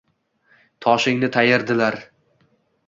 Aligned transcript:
Toshingni 0.85 1.31
tayirdilar 1.37 2.03